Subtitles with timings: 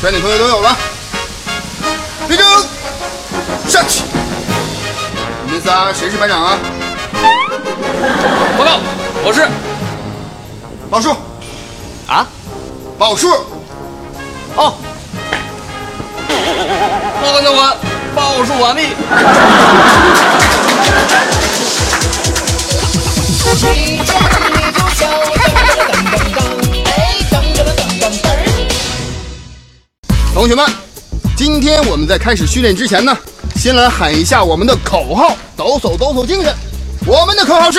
[0.00, 0.74] 全体同学都有了，
[2.26, 2.46] 立正，
[3.68, 4.02] 下去。
[5.44, 6.58] 你们仨谁是班长啊？
[8.56, 8.80] 报告，
[9.22, 9.46] 我是
[10.88, 11.14] 报数，
[12.06, 12.26] 啊，
[12.98, 13.28] 报数。
[14.56, 14.74] 哦，
[17.22, 17.76] 报告教官，
[18.14, 18.96] 报数完毕。
[30.40, 30.64] 同学们，
[31.36, 33.14] 今天我们在开始训练之前呢，
[33.56, 36.50] 先来喊一下我们的口号，抖擞抖擞精神。
[37.04, 37.78] 我们的口号是：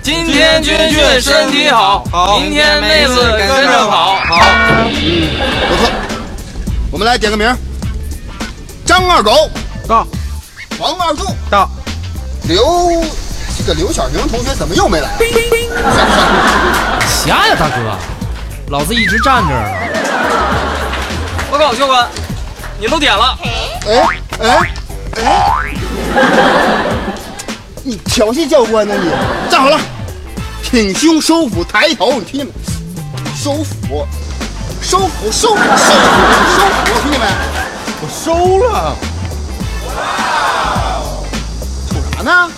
[0.00, 4.14] 今天军训身体好，好明天妹子跟着跑。
[4.14, 4.40] 好，
[4.78, 4.92] 嗯
[5.68, 5.90] 不错。
[6.92, 7.52] 我们来点个名：
[8.84, 9.50] 张二狗
[9.88, 10.06] 到，
[10.78, 11.68] 王二柱到，
[12.44, 13.02] 刘，
[13.58, 15.08] 这个刘小宁同学怎么又没来？
[17.08, 17.74] 瞎呀，大哥，
[18.68, 20.57] 老子一直站这儿呢。
[21.50, 22.06] 报告教官，
[22.78, 23.38] 你漏点了。
[23.86, 24.06] 哎
[24.40, 24.70] 哎
[25.16, 25.74] 哎！
[27.82, 29.10] 你调戏教官呢你？
[29.50, 29.80] 站好了，
[30.62, 32.52] 挺胸收腹抬头，你听见没？
[33.34, 34.06] 收腹，
[34.82, 35.64] 收腹，收腹，收腹，
[36.54, 37.26] 收腹，听见没？
[38.02, 38.94] 我收了。
[39.86, 39.90] 哇
[41.88, 42.50] 瞅啥呢？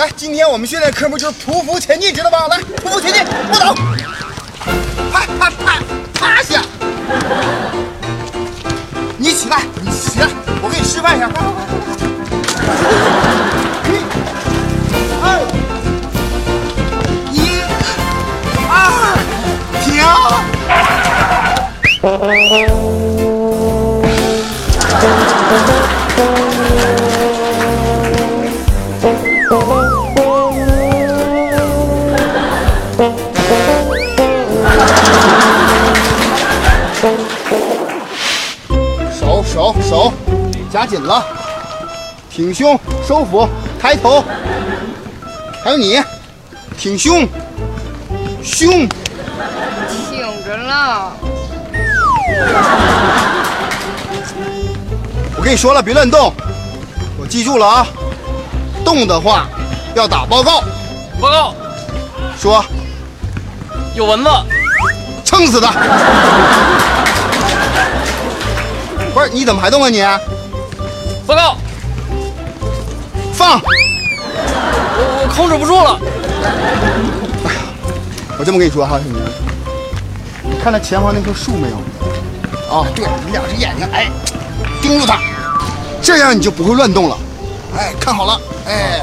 [0.00, 2.48] 来，今天我们训练科目就是匍匐前进，知道吧？
[2.48, 3.74] 来，匍匐前进，不倒，
[5.12, 5.78] 趴趴趴
[6.14, 6.62] 趴下。
[9.18, 10.26] 你起来，你起来，
[10.62, 11.28] 我给你示范一下。
[11.28, 11.52] 快快
[15.20, 15.38] 快！
[17.30, 17.60] 一、
[18.70, 18.82] 二、
[19.84, 20.08] 一、二，
[25.90, 25.99] 停。
[39.90, 40.12] 手
[40.72, 41.20] 夹紧了，
[42.30, 43.48] 挺胸收腹
[43.82, 44.22] 抬头，
[45.64, 46.00] 还有你，
[46.78, 47.28] 挺胸
[48.40, 48.88] 胸。
[50.08, 51.12] 挺着了，
[55.36, 56.32] 我跟你说了，别乱动，
[57.18, 57.84] 我记住了啊，
[58.84, 59.48] 动的话
[59.96, 60.60] 要打报告，
[61.20, 61.52] 报告，
[62.38, 62.64] 说
[63.96, 64.30] 有蚊子。
[65.24, 65.72] 撑死他。
[69.12, 70.00] 不是，你怎么还动啊你？
[71.26, 71.56] 报告，
[73.32, 73.60] 放！
[73.62, 73.68] 我
[75.22, 75.98] 我控制不住了。
[78.38, 79.18] 我这么跟你说哈，兄弟，
[80.42, 81.76] 你看到前方那棵树没有？
[82.74, 84.08] 啊，对，你两只眼睛，哎，
[84.80, 85.18] 盯住它，
[86.00, 87.18] 这样你就不会乱动了。
[87.76, 89.02] 哎，看好了，哎，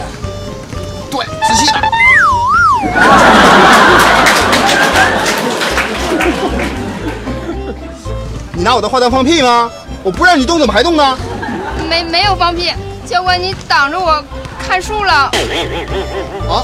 [1.11, 1.73] 对，仔细的。
[8.53, 9.69] 你拿我的话当放屁吗？
[10.07, 11.17] 我不让你动，怎么还动呢？
[11.89, 12.71] 没没有放屁，
[13.05, 14.23] 教官你挡着我
[14.57, 15.29] 看树了。
[16.47, 16.63] 啊！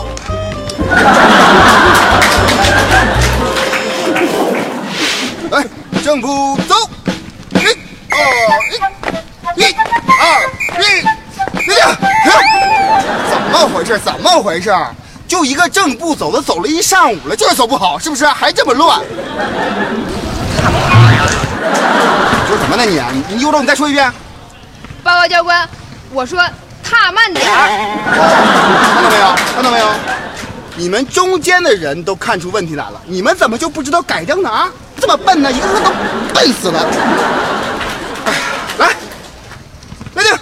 [5.52, 5.66] 来，
[6.02, 6.76] 正步走，
[7.56, 7.66] 一、
[8.12, 8.18] 二、
[9.58, 9.66] 一、一、
[10.22, 10.40] 二、
[10.80, 11.04] 一！
[13.30, 14.00] 怎么回事？
[14.00, 14.74] 怎么回事？
[15.28, 18.26] 就一个正步走的，走了一上午了，就是走不好，是不是？
[18.26, 19.02] 还这么乱？
[22.74, 23.00] 你说什么呢你？
[23.30, 24.12] 你你悠着，你再说一遍。
[25.04, 25.68] 报告教官，
[26.12, 26.42] 我说
[26.84, 27.70] 踏慢点儿。
[28.96, 29.26] 看到没有？
[29.54, 29.86] 看到没有？
[30.76, 34.50] 你们中间的人都看出问题来了，你们怎么就不知道改正呢？
[34.50, 35.92] 啊，这么笨呢，一个个都
[36.34, 36.84] 笨死了。
[38.26, 38.34] 哎，
[38.80, 38.90] 来，
[40.16, 40.34] 立定，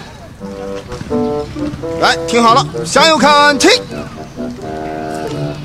[2.00, 3.68] 来，听好了，向右看齐，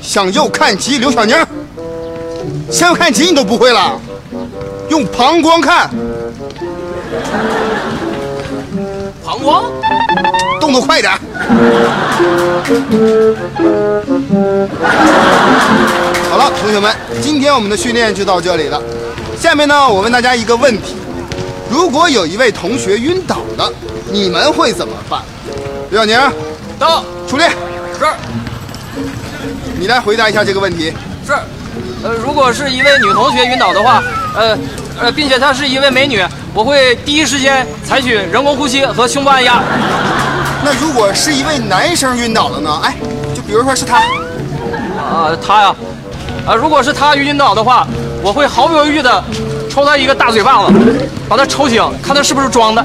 [0.02, 1.34] 向右看齐，刘小宁，
[2.70, 3.98] 向右看齐你都不会了，
[4.90, 5.88] 用膀胱看，
[9.24, 9.64] 膀胱。
[10.60, 11.12] 动作快点。
[16.30, 18.82] 好了，同学们，今天我们的训练就到这里了。
[19.40, 20.96] 下面呢，我问大家一个问题：
[21.70, 23.72] 如果有一位同学晕倒了，
[24.10, 25.22] 你们会怎么办？
[25.90, 26.18] 刘小宁，
[26.78, 28.04] 到，出列，是
[29.78, 30.92] 你来回答一下这个问题。
[31.26, 31.32] 是。
[32.02, 34.02] 呃，如果是一位女同学晕倒的话，
[34.36, 34.58] 呃
[35.00, 36.22] 呃，并且她是一位美女，
[36.58, 39.62] 我会第一时间采取人工呼吸和胸部按压。
[40.64, 42.80] 那如果是一位男生晕倒了呢？
[42.82, 42.96] 哎，
[43.32, 43.98] 就比如说是他，
[44.98, 45.74] 啊，他呀，
[46.44, 47.86] 啊，如果是他晕倒的话，
[48.24, 49.22] 我会毫不犹豫的
[49.70, 50.72] 抽他一个大嘴巴子，
[51.28, 52.84] 把他抽醒，看他是不是装的。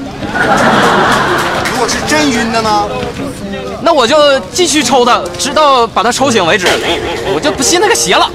[1.72, 2.88] 如果是真晕的呢？
[3.82, 6.68] 那我就继续抽他，直到把他抽醒为止。
[7.34, 8.30] 我就不信那个邪了。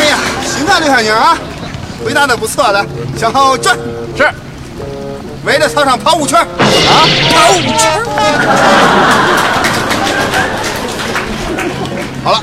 [0.00, 1.38] 哎呀，行啊，刘小宁啊，
[2.04, 2.84] 回答的不错来，
[3.16, 3.74] 向后转，
[4.14, 4.28] 是，
[5.44, 6.46] 围着操场跑五圈啊，
[7.32, 8.02] 跑五圈。
[12.22, 12.42] 好了，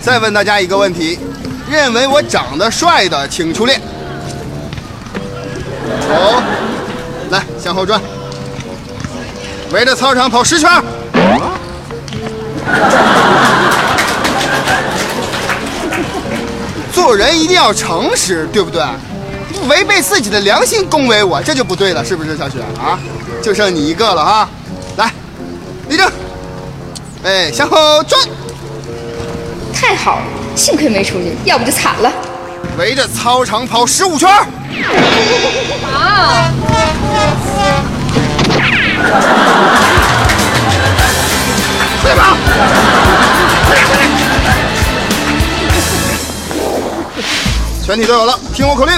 [0.00, 1.18] 再问大家一个问题：
[1.70, 3.80] 认为我长得帅的，请出列。
[6.06, 6.42] 走，
[7.30, 7.98] 来向后转，
[9.72, 10.82] 围着操场跑十圈儿。
[16.92, 18.82] 做人一定要诚实，对不对？
[19.68, 22.98] 违背自己的良心恭维我，这就不对了，是不是，小雪啊？
[23.42, 24.48] 就剩你一个了哈，
[24.96, 25.10] 来，
[25.88, 26.10] 立正，
[27.24, 28.20] 哎，向后转，
[29.72, 30.22] 太好了，
[30.56, 32.12] 幸亏没出去，要不就惨了。
[32.78, 34.46] 围着操场跑十五圈儿。
[35.92, 36.50] 啊！
[42.02, 42.36] 快跑！
[47.92, 48.94] 全体都有了，听我口令：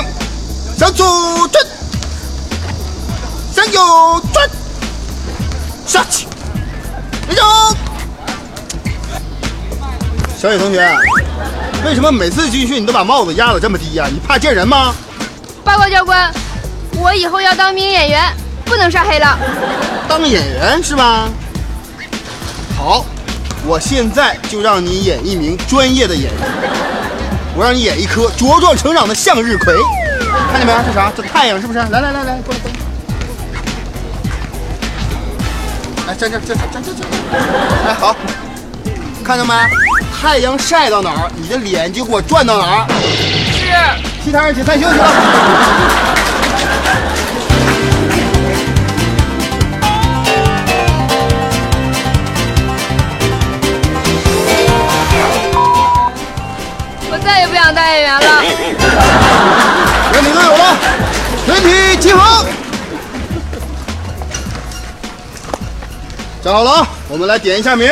[0.79, 1.05] 向左
[1.51, 1.67] 转，
[3.53, 4.49] 向右转，
[5.85, 6.29] 下去，
[7.29, 7.45] 立正。
[10.39, 10.97] 小野同学，
[11.85, 14.95] 为什么每次军训你都把帽子压得这么低呀、你怕见人吗？
[15.65, 16.33] 报告教官，
[16.93, 18.33] 我以后要当名演员，
[18.65, 19.37] 不能晒黑了。
[20.09, 21.29] 当演员是吧？
[22.79, 23.05] 好，
[23.67, 27.04] 我现在就让你演一名专业的演员。
[27.57, 29.75] 我让你演一颗茁壮成长的向日葵，
[30.51, 30.73] 看见没？
[30.87, 31.13] 这啥？
[31.17, 31.79] 这太阳是不是？
[31.79, 32.77] 来来来来，过来过来。
[36.09, 37.07] 来，站这站站站站。
[37.87, 38.17] 哎，好，
[39.25, 39.55] 看到没？
[40.21, 42.87] 太阳晒到哪儿，你的脸就给我转到哪儿。
[43.53, 43.71] 是。
[44.25, 46.14] 其他人解散休息了。
[57.95, 58.43] 演员了。
[60.13, 60.77] 全体都有了，
[61.47, 62.45] 全体集合。
[66.43, 67.91] 站好了啊，我们来点一下名。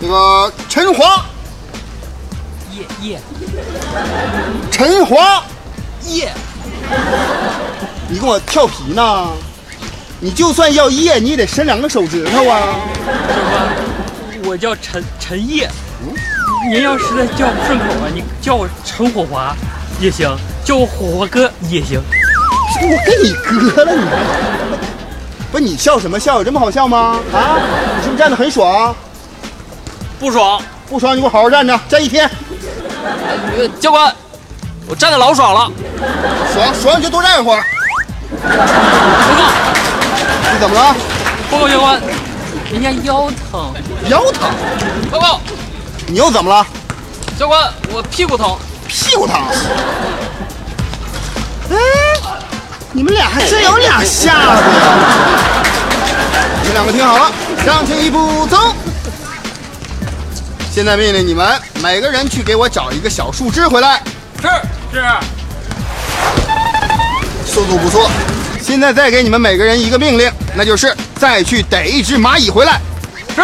[0.00, 1.24] 这个陈华，
[2.72, 3.20] 耶耶
[4.70, 5.42] 陈华，
[6.04, 6.32] 耶！
[8.08, 9.28] 你跟我跳皮呢？
[10.20, 12.60] 你就算要耶，你也得伸两个手指头啊。
[14.44, 15.68] 我叫陈陈烨，
[16.70, 19.54] 您要实在叫不顺口啊，你叫我陈火华
[20.00, 22.00] 也行，叫我火华哥也行。
[22.82, 23.32] 我跟你
[23.70, 24.02] 哥了，你
[25.50, 26.34] 不是你笑什么笑？
[26.34, 27.18] 有这么好笑吗？
[27.32, 27.58] 啊，
[27.96, 28.94] 你是不是站得很爽？
[30.18, 30.60] 不爽。
[30.90, 32.30] 不爽你给我好好站着，站一天。
[33.58, 34.10] 呃教官，
[34.86, 35.70] 我站的老爽了。
[36.54, 37.62] 爽爽你就多站一会儿。
[38.42, 38.48] 报
[39.36, 39.52] 告，
[40.52, 40.94] 你怎么了？
[41.50, 42.00] 报告教官，
[42.72, 43.74] 人家腰疼，
[44.08, 44.50] 腰疼？
[45.10, 45.40] 报告
[46.10, 46.66] 你又怎么了？
[47.38, 48.56] 教官，我屁股疼。
[48.88, 49.36] 屁股疼。
[51.70, 51.76] 哎，
[52.92, 54.56] 你们俩还真有俩下子呀！
[56.62, 57.30] 你们两个听好了，
[57.62, 58.74] 向前一步走。
[60.72, 64.02] 现在命令你们每个人去给我找一个小树枝回来。
[64.40, 64.48] 是
[64.90, 65.04] 是。
[67.44, 68.10] 速度不错。
[68.62, 72.80] 现在再给你们每个人一个命令，那就是再去逮一只蚂蚁回来。
[73.36, 73.42] 是。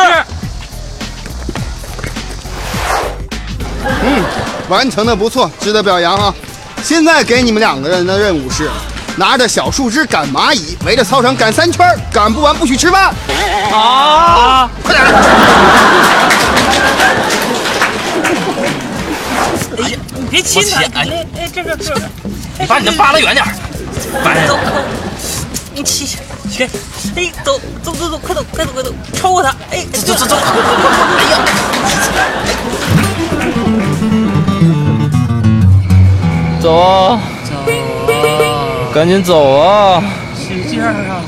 [4.02, 4.22] 嗯，
[4.68, 6.34] 完成的不错，值得表扬啊！
[6.82, 8.70] 现在给你们两个人的任务是，
[9.16, 13.14] 拿着小树枝赶蚂蚁，围着操场赶三圈，赶不完不许吃饭。
[13.72, 14.68] 啊！
[14.82, 15.08] 快点儿！
[19.76, 21.06] 哎呀，你别亲他，哎
[21.38, 22.00] 哎，这个这个，
[22.60, 23.52] 你把你的扒拉远点儿。
[24.46, 24.58] 走，
[25.74, 26.18] 你起起
[26.62, 26.68] 来，
[27.16, 31.38] 哎，走走走走，快走快走快走，超过他，哎，走走走，哎呀，
[36.64, 40.02] 走啊，走啊，赶紧走啊！
[40.34, 41.20] 使劲儿啊！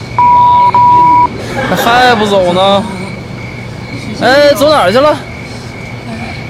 [1.85, 2.83] 还不走呢？
[4.23, 5.14] 哎，走哪儿去了？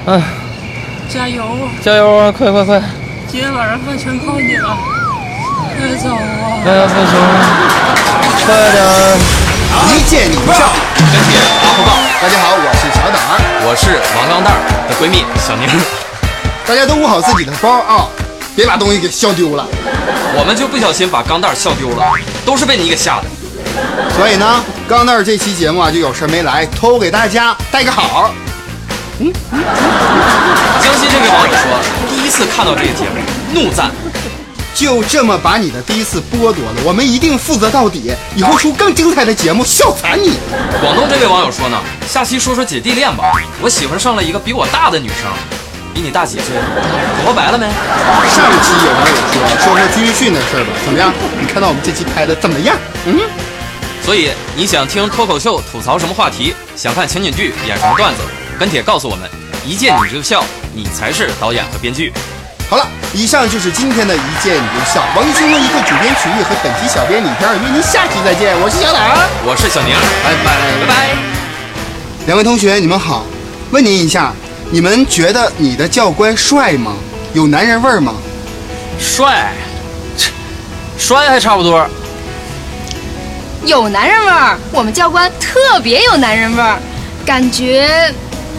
[0.05, 0.21] 哎，
[1.09, 1.67] 加油啊！
[1.83, 2.31] 加油啊！
[2.31, 2.81] 快快快！
[3.27, 4.77] 今天晚上饭全靠你了，
[5.77, 6.23] 快走啊！
[6.63, 7.27] 哎，不行了，
[8.45, 8.79] 快点！
[9.97, 10.63] 一见你不笑。
[10.95, 11.91] 跟帖发报告，
[12.21, 13.35] 大家好，我是小胆儿。
[13.67, 15.67] 我是王钢蛋儿的闺蜜小宁，
[16.65, 18.07] 大家都捂好自己的包啊，
[18.57, 19.63] 别把东西给笑丢了。
[20.35, 22.03] 我们就不小心把钢蛋儿笑丢了，
[22.43, 23.25] 都是被你给吓的。
[24.17, 28.33] 所以呢，钢蛋儿这期节目啊，就有事没来，偷给大家带个好。
[29.19, 29.31] 嗯
[30.81, 33.21] 江西这位网友说，第一一次看到这个节目，
[33.53, 33.89] 怒赞。
[34.75, 40.33] 就这么把你的第一次剥夺了，我们一定负责到底，以后出更精彩的节目，笑惨你！
[40.81, 43.31] 广东这位网友说呢，下期说说姐弟恋吧。
[43.61, 45.31] 我喜欢上了一个比我大的女生，
[45.97, 46.53] 比你大几岁？
[47.25, 47.65] 活白了没？
[48.29, 51.11] 上期有网友说说说军训的事儿吧，怎么样？
[51.41, 52.77] 你看到我们这期拍的怎么样？
[53.07, 53.17] 嗯，
[54.05, 56.53] 所以你想听脱口秀吐槽什么话题？
[56.75, 58.21] 想看情景剧演什么段子？
[58.59, 59.27] 跟帖告诉我们，
[59.65, 62.13] 一见你就笑，你才是导演和编剧。
[62.69, 71.17] 好了，以上就是今天的一见你就笑，王一清的一个主编曲艺和本期小编李天儿约您下期再见，我是小懒，我是小宁，拜拜拜拜。
[72.27, 73.25] 两位同学，你们好，
[73.71, 74.31] 问您一下，
[74.69, 76.93] 你们觉得你的教官帅吗？
[77.33, 78.15] 有男人味儿吗？
[78.99, 79.53] 帅，
[80.17, 80.31] 切
[80.97, 81.87] 帅还差不多。
[83.65, 86.79] 有男人味儿，我们教官特别有男人味儿，
[87.25, 88.13] 感觉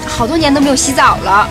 [0.07, 1.49] 好多年都没有洗澡了。